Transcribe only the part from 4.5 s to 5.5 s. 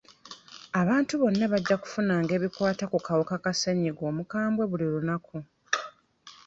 buli lunaku.